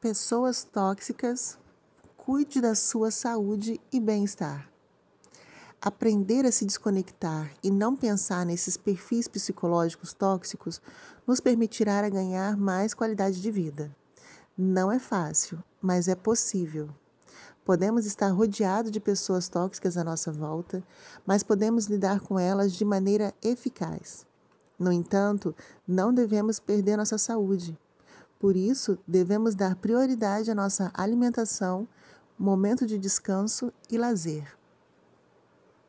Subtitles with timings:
[0.00, 1.58] pessoas tóxicas,
[2.16, 4.70] cuide da sua saúde e bem-estar.
[5.80, 10.82] Aprender a se desconectar e não pensar nesses perfis psicológicos tóxicos
[11.26, 13.94] nos permitirá ganhar mais qualidade de vida.
[14.56, 16.88] Não é fácil, mas é possível.
[17.64, 20.82] Podemos estar rodeados de pessoas tóxicas à nossa volta,
[21.24, 24.26] mas podemos lidar com elas de maneira eficaz.
[24.78, 25.54] No entanto,
[25.86, 27.76] não devemos perder nossa saúde.
[28.38, 31.88] Por isso, devemos dar prioridade à nossa alimentação,
[32.38, 34.56] momento de descanso e lazer.